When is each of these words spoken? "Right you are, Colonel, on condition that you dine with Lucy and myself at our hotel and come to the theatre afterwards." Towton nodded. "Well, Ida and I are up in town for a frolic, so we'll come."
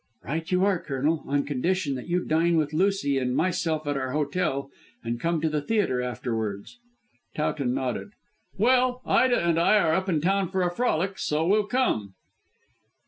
"Right 0.23 0.51
you 0.51 0.65
are, 0.65 0.79
Colonel, 0.81 1.23
on 1.27 1.43
condition 1.43 1.93
that 1.93 2.07
you 2.07 2.25
dine 2.25 2.57
with 2.57 2.73
Lucy 2.73 3.19
and 3.19 3.35
myself 3.35 3.85
at 3.85 3.95
our 3.97 4.13
hotel 4.13 4.71
and 5.03 5.19
come 5.19 5.39
to 5.41 5.47
the 5.47 5.61
theatre 5.61 6.01
afterwards." 6.01 6.79
Towton 7.35 7.75
nodded. 7.75 8.09
"Well, 8.57 9.03
Ida 9.05 9.39
and 9.39 9.59
I 9.59 9.77
are 9.77 9.93
up 9.93 10.09
in 10.09 10.19
town 10.19 10.49
for 10.49 10.63
a 10.63 10.71
frolic, 10.73 11.19
so 11.19 11.45
we'll 11.45 11.67
come." 11.67 12.15